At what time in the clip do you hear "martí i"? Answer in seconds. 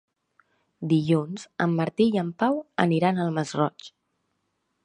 1.81-2.19